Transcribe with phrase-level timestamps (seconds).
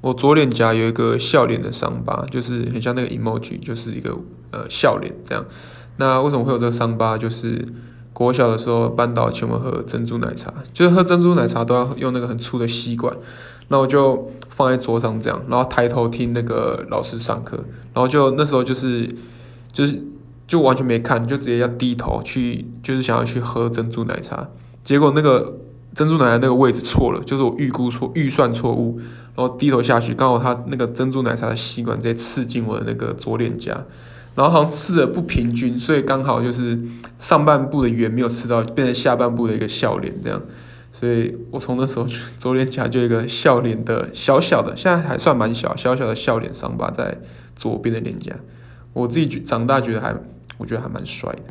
[0.00, 4.16] 我左脸颊有一个笑脸的伤疤，就是很像那个 emoji，就是一个
[4.52, 5.44] 呃笑脸这样。
[5.96, 7.18] 那为什么会有这个伤疤？
[7.18, 7.66] 就是
[8.12, 13.12] 国小的时候，班导请我喝珍珠奶茶，就是喝珍珠奶茶都要用那个很粗的吸管，
[13.66, 17.56] 那我就放在桌上这样，然后抬头听那个老师上课，
[17.92, 19.12] 然后就那时候就是
[19.72, 20.00] 就是
[20.46, 24.48] 就完全没看，就直接要低头去，就是想要去喝珍珠奶茶，
[24.84, 25.58] 结果那个。
[25.98, 29.00] 珍珠奶茶那个位置错了，就是我预估错、预算错误，
[29.34, 33.84] 然后低头下去，刚好它那个珍珠奶茶的吸管直接刺进我的那个左脸颊，
[34.36, 36.78] 然后好像刺的不平均，所以刚好就是
[37.18, 40.40] 上半部的圆没有刺到，变成下半部的一个笑脸这样，
[40.92, 42.06] 所以我从那时候
[42.38, 47.18] 左脸颊就一个笑脸的小小的，现在还算蛮小，小小的笑脸伤疤在
[47.56, 48.32] 左边的脸颊，
[48.92, 50.14] 我自己觉长大觉得还，
[50.58, 51.42] 我觉得还蛮帅的。